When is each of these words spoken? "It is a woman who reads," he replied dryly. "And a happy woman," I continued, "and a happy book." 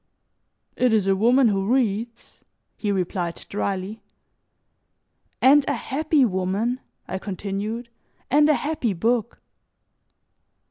"It 0.75 0.93
is 0.93 1.05
a 1.05 1.15
woman 1.15 1.49
who 1.49 1.71
reads," 1.71 2.41
he 2.75 2.91
replied 2.91 3.45
dryly. 3.49 4.01
"And 5.43 5.63
a 5.67 5.75
happy 5.75 6.25
woman," 6.25 6.79
I 7.07 7.19
continued, 7.19 7.87
"and 8.31 8.49
a 8.49 8.55
happy 8.55 8.93
book." 8.93 9.39